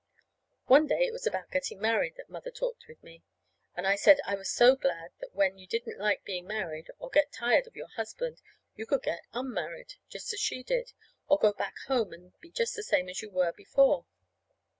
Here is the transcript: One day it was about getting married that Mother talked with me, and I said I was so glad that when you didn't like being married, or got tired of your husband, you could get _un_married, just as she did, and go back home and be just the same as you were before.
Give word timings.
One 0.65 0.87
day 0.87 1.05
it 1.05 1.13
was 1.13 1.27
about 1.27 1.51
getting 1.51 1.79
married 1.79 2.15
that 2.15 2.27
Mother 2.27 2.49
talked 2.49 2.87
with 2.87 3.03
me, 3.03 3.21
and 3.77 3.85
I 3.85 3.95
said 3.95 4.19
I 4.25 4.33
was 4.33 4.49
so 4.49 4.75
glad 4.75 5.11
that 5.19 5.35
when 5.35 5.59
you 5.59 5.67
didn't 5.67 5.99
like 5.99 6.23
being 6.23 6.47
married, 6.47 6.89
or 6.97 7.11
got 7.11 7.31
tired 7.31 7.67
of 7.67 7.75
your 7.75 7.85
husband, 7.85 8.41
you 8.75 8.87
could 8.87 9.03
get 9.03 9.27
_un_married, 9.35 9.97
just 10.09 10.33
as 10.33 10.39
she 10.39 10.63
did, 10.63 10.93
and 11.29 11.39
go 11.39 11.53
back 11.53 11.75
home 11.85 12.13
and 12.13 12.33
be 12.39 12.49
just 12.49 12.75
the 12.75 12.81
same 12.81 13.09
as 13.09 13.21
you 13.21 13.29
were 13.29 13.51
before. 13.51 14.07